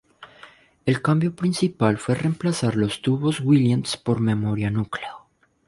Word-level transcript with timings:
El 0.87 0.99
cambio 1.03 1.35
principal 1.35 1.99
fue 1.99 2.15
reemplazar 2.15 2.75
los 2.75 3.03
tubos 3.03 3.39
Williams 3.39 3.97
por 3.97 4.19
memoria 4.19 4.71
núcleo. 4.71 5.27